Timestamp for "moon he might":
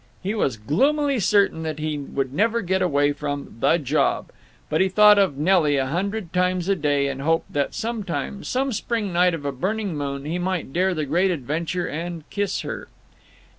9.95-10.73